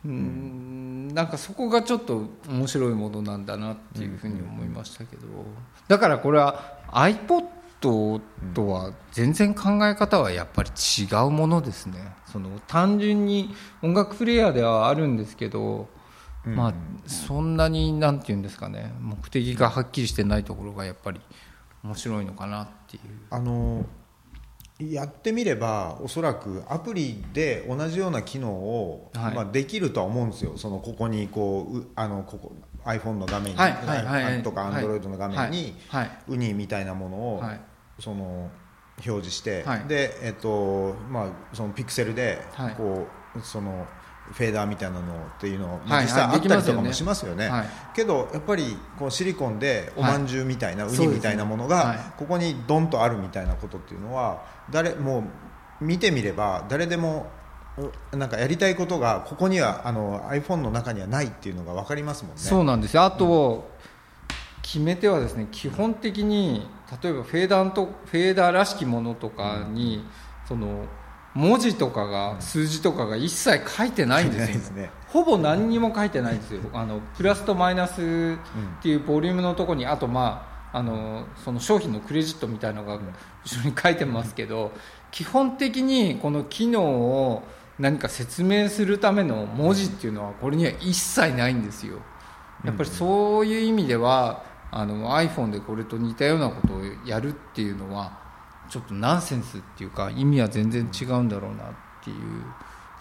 [0.03, 5.27] うんなんかそこがちょっと面白いものなんだなっていうふうに思いましたけど、
[5.87, 7.45] だからこれは iPod
[7.81, 8.21] と
[8.67, 12.13] は全然考え方はやっぱり違うものですね。
[12.31, 15.89] その単純に音楽プレーヤーではあるんですけど、
[16.45, 16.73] まあ
[17.07, 18.93] そんなになんて言うんですかね。
[18.99, 21.19] 目的がはっきりしてないところがやっぱり
[21.83, 23.01] 面白いのかなっていう。
[23.29, 23.85] あの
[24.79, 30.57] やってみればおそらくアプリで同じような機能を、はい、まあ、できるとは思うんですよ。
[30.57, 35.75] そのここにこうあのここ iPhone の画面に、はいはい、とか Android の画面に、
[36.27, 37.43] ウニみたいなものを、
[38.01, 38.49] その
[38.97, 42.41] 表示して、でえっとまあそのピクセルで
[42.75, 43.87] こう、その
[44.33, 47.67] フェーダーみたいなのっていうのを実際あったりとかもしますよね、はいはい。
[47.67, 55.23] ねけどやっぱりこうシリコンでおまんじゅうみたいな、ウニみたいなものがここにドンとあるみたいなことっていうのは誰も
[55.81, 57.27] う見てみれば誰でも
[58.11, 62.41] なんかやりたいことがここにはあの iPhone の中にはないっていうのが分かりますもんね。
[62.41, 66.67] そうなんですあと、うん、決め手はですね基本的に
[67.03, 70.03] 例えばフェーダーとフェーダーらしきものとかに、うん、
[70.47, 70.85] その
[71.33, 76.61] 文字とかが数字とかが一切書いてないんですよ、ね、ほぼ何にも書いてないんですよ。
[76.73, 78.37] あのプラスとマイナス
[78.79, 82.95] っていうボリュームのところにあとまああのその商品のクレジットみたいなのが
[83.45, 84.71] 後ろに書いてますけど
[85.11, 87.43] 基本的にこの機能を
[87.79, 91.97] 何か説明するための文字っていうのはこれには一切ないんですよ。
[92.63, 98.17] やっぱりそういう意味ではあの iPhone でこれと似たようなことをやるっていうのは
[98.69, 101.67] ちょっとナンセンスっていうか意味は全然違うんだろうなっ
[102.03, 102.17] ていう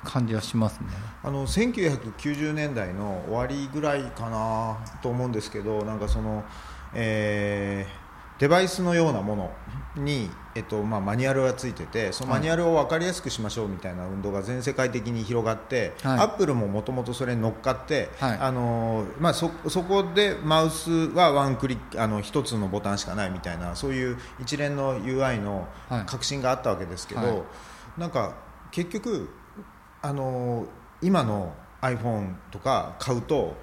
[0.04, 0.88] 感じはしますね。
[1.22, 6.44] あの1990年代の終わりぐらいかなと思うんですけどなんかその、
[6.92, 7.99] えー、
[8.40, 9.50] デバイスのようなもの
[9.96, 25.68] に、えっとまあ、マニュアルがついててそのマニュアルを分かりやすくしましょうみたいな運動が全世界的に広がって、はい、アップルももともとそれに乗っかって、はい、あのまあ、そそこでマウスはワンクリックあの1つのボタンしかないみたいなそういう一連の UI の
[26.06, 27.42] 革新があったわけですけど、はい、
[27.98, 28.36] なんか
[28.70, 29.28] 結局
[30.00, 30.66] あの
[31.02, 33.54] 今の iPhone とか買うと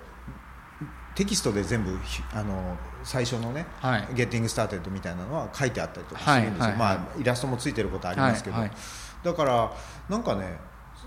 [1.16, 1.98] テキストで全部
[2.32, 8.58] あの最初のね、はい、ゲッティングスターテッドみたいなのは書いてあったりとかするんですよ、はいはいはい、まあ、イラストもついてることありますけど、
[9.24, 9.72] だから
[10.10, 10.58] なんかね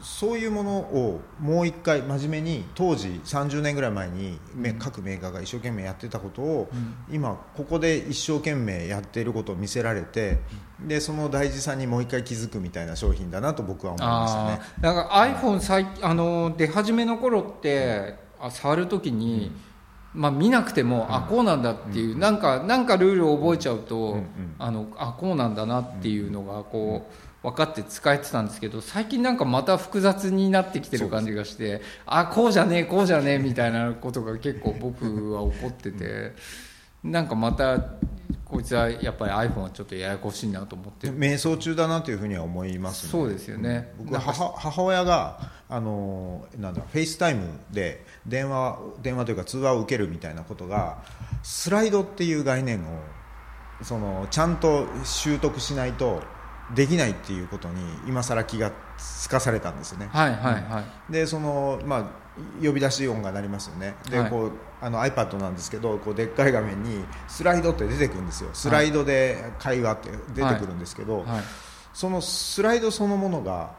[0.03, 4.39] そういうものをもう一回真面目に当時30年ぐらい前に
[4.79, 10.39] 各メーカーが一生懸命やってたことを、うん、今ここで一生懸命やっていることを見せられて、
[10.81, 14.61] でその大事さにもう一回気づくみたいな商品だなと僕は思いましたね。
[14.81, 19.70] だから iPhone 最あの出始めの頃って、うん、触るときに、うん
[20.13, 24.19] まあ、見なくても、あこうなんだっていう、なんかなんかルールを覚えちゃうと、
[24.59, 36.33] あのあこうなんだなっていうのがこう分かって使えてたんですけど最近なんかまた複雑になってきてる感じがしてあこうじゃねえこうじゃねえみたいなことが結構僕は起こってて
[37.03, 37.79] なんかまた
[38.45, 41.09] こいつはやっぱり iPhone はちょっとややこしいなと思って。
[41.09, 43.93] 瞑想中だなというふうには思います、ね、そうですよね。
[43.97, 50.99] 僕は母母親があのなんだ FaceTime で電話電話というか通話を受けるみたいなことが
[51.43, 53.01] スライドっていう概念を
[53.83, 56.23] そのちゃんと習得しないと
[56.75, 60.09] できないっていうことに今更気がつかされたんですよね。
[60.13, 62.05] はいはいはい、でそのまあ
[62.65, 63.95] 呼び出し音が鳴りますよね。
[64.09, 68.51] で、はい、こうあの iPad なんですけどこうでっかい画面にスライドって出てくるんですよ。
[68.53, 71.27] スライドで会話って出てくるんですけど、はい。
[71.27, 71.43] はい、
[71.93, 73.73] そのスライドそのものが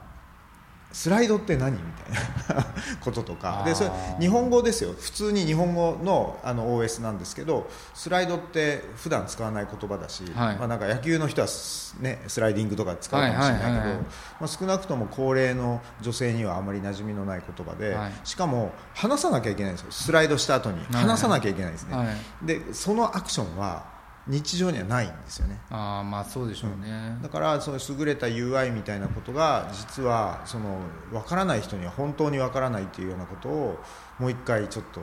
[0.93, 1.73] スライドって何？
[1.73, 2.65] みたいな
[3.01, 3.63] こととか。
[3.65, 4.93] でそれ日本語ですよ。
[4.93, 14.03] 普通に日本語のあの OS なんですけどスライドって普段使わない言葉だし、はい、まあ、なんか野球の人はス,、ね、スライディングとか使うかもしれないけど、ま
[14.41, 19.91] あ、少なくとも高齢の女性にはあまり馴染みのない言葉で、はい、しかも話さなきゃいけないんですよ。
[19.91, 20.83] スライドした後に。
[20.91, 23.85] 話さなきゃいけないですね、はいはい、でそのアクションは
[24.27, 25.59] 日常にはないんですよね。
[25.69, 30.79] あまあそうでしょうね、うん、だからその優れた UI みたいなことが実はその
[31.11, 33.79] 分からない人には本当に分からないっていうようなことを
[34.19, 35.01] もう一回ちょっと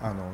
[0.00, 0.32] あの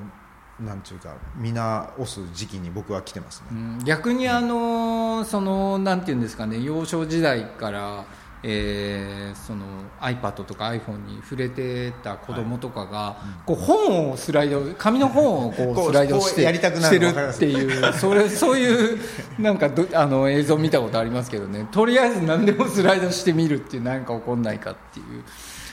[0.60, 8.04] なんていうか見直す時期に僕は来てますね、うん、逆にあの、そのなんていうんですかね幼少時代から
[8.48, 9.64] えー、その
[10.00, 19.00] iPad とか iPhone に触れてた子供とかが、はい、こう本をスライド紙の本をこう スライドしてしてるっていうそれそういう
[19.40, 21.66] なんかどあの映像見たことありますけどね。
[21.72, 25.24] とりあえず何でもスライドしてみるっていう何か起こんないかっていう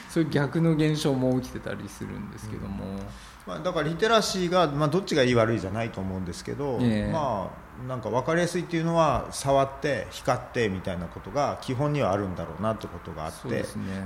[0.09, 2.85] そういう逆の現象も起きてたりするんですけども。
[2.85, 2.99] うん。
[3.45, 13.49] まあ、だからリテラシーが、まあ、どっちがいい悪いじゃないと思うんですけど、えー、まあ、なんか分かりやすいっていうのは触って光ってみたいなことが基本にはあるんだろうなってことがあって。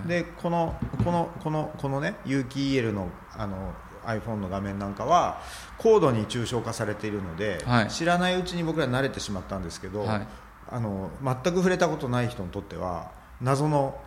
[0.08, 3.74] で、ね、このこのこのこのね有機 EL のあの
[4.06, 5.42] iPhone の画面なんかは
[5.78, 10.28] 高度に抽象化されているので、はい、知らないうちに僕ら慣れてしまったんですけど、はい、
[10.70, 14.00] あの全く触れたことない人にとっては謎の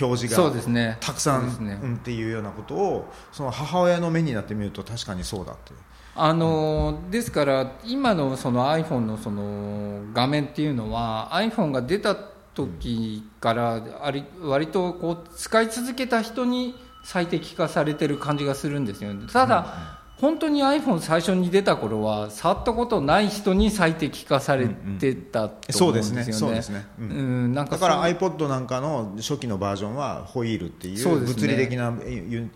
[0.00, 1.78] 表示がたくさん、ね。
[1.82, 5.72] うん、っていうようなことをその母親の目になってみると確かにそうだって
[6.16, 12.16] あの、うん、ですから今のその iPhone のその画面っていうのは iPhone が出た
[12.54, 16.74] 時からあり割とこう使い続けた人に
[17.04, 26.32] 最適化されてる感じがするんですよねただ、本当に iPhone 最初に出た頃は触ったことない人に最適化されてたと思うんですよね。
[26.32, 26.86] そうですね。
[26.98, 31.92] うんなんかだから iPod なんかの初期のバージョンはホイールっていう物理的な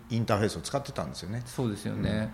[0.09, 1.43] インターフェースを使ってたんですよね。
[1.45, 2.09] そうですよね。
[2.09, 2.31] うん、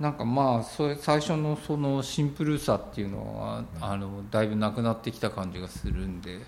[0.00, 6.46] なんかまあそれ最初のそのシンプルさっていうのは、あのだいぶなくなってきた感じがするんで、うんうん、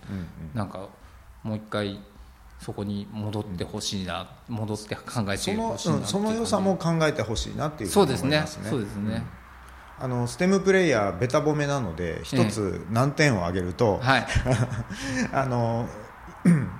[0.54, 0.88] なんか
[1.42, 2.00] もう一回
[2.58, 8.70] そこに戻ってほしいな、うん、戻って考えてほしいなその良さも考えてほしいなっていうふうに思いますね。
[8.70, 9.22] そうですね。
[9.98, 14.26] あのステムプレイヤーべた褒めなので一つ難点を挙げると、はい、
[15.32, 15.88] あの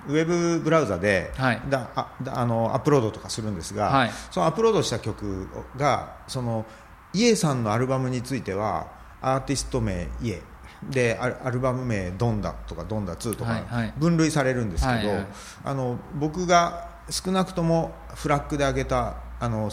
[0.08, 6.66] ウェブブラウザで、はい、だああのアップロードとかするんですが、はい、そのアップロードした曲がその
[7.12, 8.88] イエさんのアルバムについては
[9.20, 10.42] アーティスト名イエ。
[10.90, 13.62] でアルバム名「ドンダ」とか「ドンダ2」とか
[13.98, 15.26] 分類されるんですけど、はいはい、
[15.64, 19.70] あの僕が少なくともフラッグで上げたあの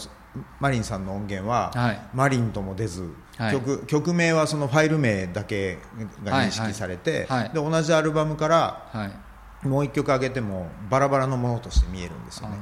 [0.60, 5.78] マリンさんの音源は、はい、マリンとも出ず、はい、曲曲名はそのファイル名だけ
[6.22, 9.10] が認識されて、で同じアルバムから、
[9.62, 12.56] もう1曲上げてもバラバラのものとして見えるんですよね。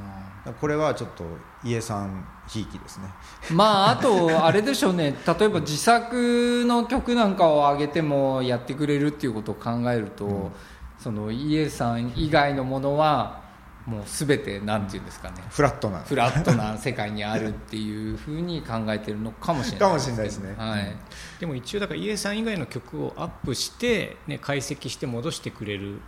[0.60, 1.24] これはちょっと
[1.62, 3.06] 家さんひいきですね。
[3.52, 5.14] まああとあれでしょうね。
[5.26, 10.50] 例えば自作の曲なんかを上げてもやってくれるっていうことを考えると、うん、
[10.98, 13.42] その家さん以外のものは
[13.88, 16.00] もう全てなんていうんですかね、フラットな。
[16.00, 20.54] フラットな世界にあるっていうふうに考えてるのかもしれないですね。
[20.58, 20.96] はい、
[21.40, 26.00] でも一応だから家さん以外の曲をアップして、ね、解析して戻してくれる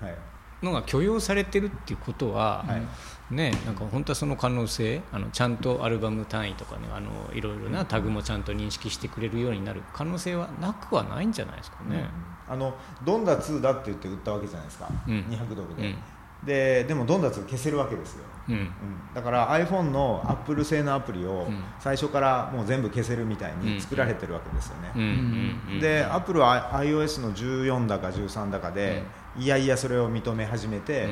[0.62, 2.82] のが許容されてるっていうことは、はい。
[3.30, 12.10] ね、なんか本当はその可能性あのちゃんとアルバム単位とかねあのいろいろなタグもちゃんと認識してくれるようになる可能性はなくはないんじゃないですかね。
[12.48, 15.82] うん、あのドンダ2だって言って売ったわけじゃないですか、うん、200ドルで。
[15.82, 15.98] うん
[16.44, 18.70] ででもドンダ2消せるわけですよ、うん、うん、
[19.14, 21.48] だから iPhone のアップル製のアプリを
[21.78, 29.02] 最初からもう全部消せるみたいに作られてるわけですよね、でアップルは iOS の14だか13だかで、
[29.38, 31.08] いやいやそれを認め始めて、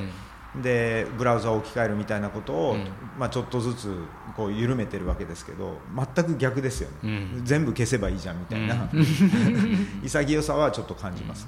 [0.62, 2.86] でブラウザを置き換えるみたいなことを、うん、
[3.18, 3.94] まあ、ちょっとずつ
[4.36, 7.06] こう緩めてるわけですけど全く逆ですよね、う
[7.40, 9.06] ん、全部消せばいいじゃんみたいな、うん、
[10.02, 11.46] 潔さはちょっと感じます、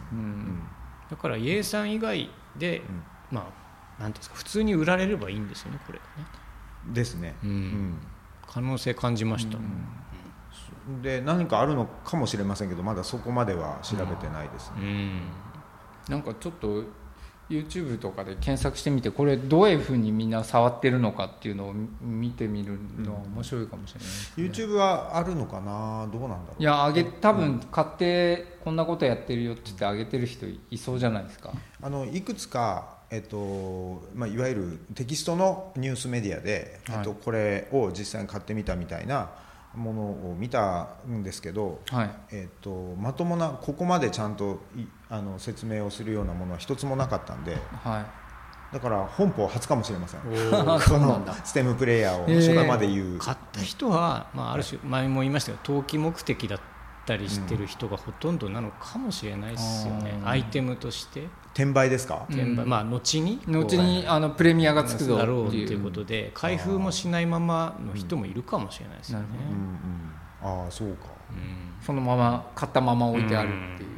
[1.10, 2.82] だからイエさん以外で、
[3.30, 3.59] まあ
[4.00, 6.04] なんですか普通に売られればいいんですよねこれね。
[6.94, 7.34] ですね、
[8.48, 9.58] 可能性感じました、
[11.02, 15.20] で何かあるのかもしれませんけどまだそこまでは調べてないですね、
[16.08, 16.84] なんかちょっと
[17.50, 26.08] YouTube とかで検索してみてこれどういうふうにみんな触ってるのかっていうのを見てみるのは面白いかもしれない、ね、YouTube はあるのかな？
[26.12, 26.62] どうなんだろう。
[26.62, 31.52] いやあげ多分買ってこんなことやってるよって言ってあげてる人いそうじゃないですか。
[31.82, 39.30] あのいくつかえっとまあ、いわゆるテキストのニュースメディアで、はい、えっと、これを実際に買ってみたみたいな
[39.74, 42.10] ものを見たんですけど、はい。
[42.30, 48.20] えー、とまともなここまでちゃんといあの説明をするようなものは一つもなかったんではい。
[48.72, 50.20] だから本邦初かもしれません。
[50.80, 51.34] そうなんだ。
[51.44, 56.64] ステムプレイヤーを初回まで言う、買った人は、まあ、ある種前も言いましたけど投機目的だった
[57.16, 60.28] りしてる人がほとんどなのかもしれないですよね、うん。
[60.28, 61.28] アイテムとして。
[61.54, 62.34] 転売ですか、うん。
[62.34, 69.26] 転売、まあ後に後にあのプレミアがつくぞだろうっていうということで開封もしないままの人もいるかもしれないですよね。
[70.42, 71.06] うんうん、ああそうか。
[71.30, 71.84] うん。
[71.84, 73.90] そのまま買ったまま置いてあるっていう、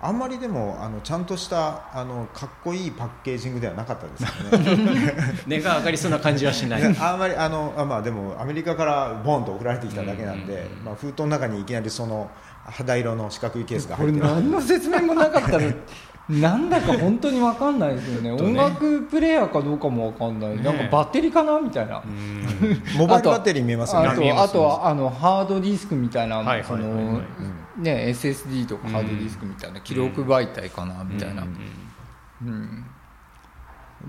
[0.00, 5.14] あんまりでもあのちゃんとしたあのかっこいいパッケージングではなかったですよね。
[5.46, 6.96] 値が上がりそうな感じはしない。
[7.00, 10.58] あんまりあのあまあでもアメリカからボンと送られてきただけなんで、うん。
[10.60, 12.30] うんうんまあ、封筒の中にいきなりその
[12.64, 14.34] 肌色の四角いケースがこれ入ってる。
[14.34, 15.64] 何の説明もなかったら
[16.28, 18.36] なんだか本当に分かんないですよね。
[18.36, 18.50] とね。
[18.50, 20.62] 音楽プレイヤーかどうかも分かんない、ね。
[20.62, 21.58] なんかバッテリーかな？
[21.58, 22.44] みたいな、うん。
[22.96, 24.08] モバイルバッテリー見えますよね。
[24.08, 27.20] あとあとはあのハードディスクみたいな、はいはいそはいはいの
[27.78, 31.48] ね SSD とかハードディスクみたいな、記録媒体かなみたいな、うん
[32.46, 32.84] うん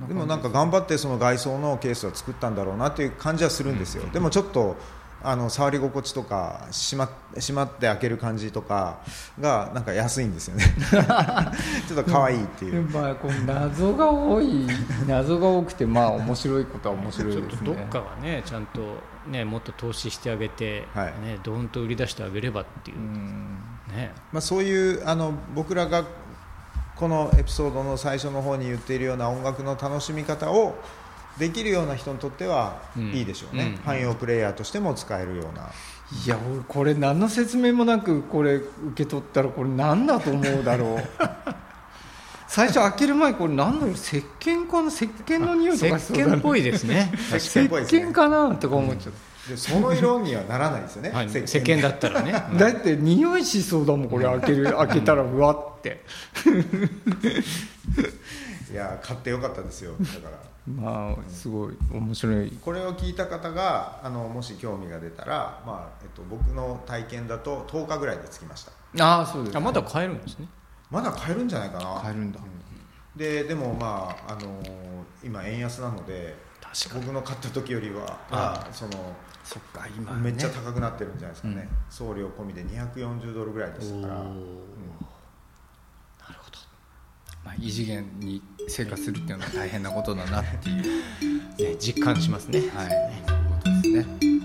[0.08, 4.78] でもなんか頑張ってその外装のケースは作ったんだろうなっていう感じはするんですよ、でもちょっと
[5.22, 9.00] あの触り心地とかしま閉まって開ける感じとか
[9.40, 10.64] がなんか安いんですよね。
[11.88, 14.68] ちょっと可愛いっていう、まあこう謎が多い
[15.08, 18.82] 謎が多くてまあ面白いことは面白いちょっですねとどっかはねちゃんと
[19.28, 21.14] ねもっと投資してあげて、はい。
[21.22, 22.98] ねドーンと売り出してあげればっていう。
[22.98, 23.58] う、ん。
[23.90, 24.14] ね。
[24.32, 26.04] まあ、そういうあの僕らが
[26.96, 30.76] このエピソードの最初の方に言っているような音楽の楽しみ方を
[31.38, 33.12] できるような人にとってはうん。
[33.14, 33.82] いいでしょうね、うん。
[33.86, 35.70] 汎用プレイヤーとしても使えるような。
[36.26, 41.04] いや俺これ何の説明もなくこれ受け取ったらこれ何だと思うだろう
[42.50, 46.34] 最初開ける前これ何だろう石鹸かな石鹸の匂いと石かしそうだな。
[46.34, 47.12] 鹸っぽいですね。
[47.38, 49.14] 石鹸かなとか思っちゃっ
[49.50, 52.32] でその色にはならないですよね、はい石石鹸だったらね。
[52.32, 56.04] た、 だって匂いしそうだもんこれ開ける開けたらうわって。
[58.72, 59.94] いや買ってよかったですよ。
[60.00, 60.40] だから。
[60.68, 62.52] まあすごい面白い。
[62.64, 68.72] これを聞いた方があのもし興味が出たら、まあえっと、僕の体験だと10日ぐらいで着きました。
[69.04, 70.48] ああそうです、あまだ買えるんですね
[70.90, 72.02] まだ買えるんじゃないかな。
[72.02, 72.40] 買えるんだ。
[72.40, 73.20] うん。
[73.20, 74.62] ででもまあ、あの
[75.24, 77.06] 今円安なので確かに。
[77.06, 78.92] 僕の買った時よりはあまあその
[79.44, 81.70] そっか今、めっちゃ高くなってるんじゃないですかね、うん。
[81.90, 84.70] 送料込みで240ドルぐらいでしたから、うん。
[87.44, 92.60] まあ、異次元に生活するっていうのは大変なことだなっていう、ね実感しま すね。
[92.60, 92.90] はい、
[93.28, 94.39] そういうことですね。